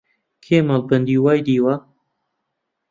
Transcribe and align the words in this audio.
کێ 0.43 0.57
مەڵبەندی 0.67 1.21
وای 1.23 1.39
دیوە؟ 1.47 1.75